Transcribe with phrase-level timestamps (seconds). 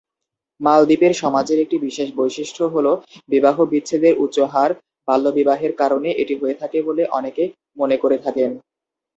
[0.61, 2.91] মালদ্বীপের সমাজের একটি বিশেষ বৈশিষ্ট্য হলো
[3.29, 4.71] বিবাহ বিচ্ছেদের উচ্চ হার,
[5.07, 7.43] বাল্যবিবাহের কারণে এটি হয়ে থাকে বলে অনেকে
[7.77, 8.51] মনে করে থাকেন।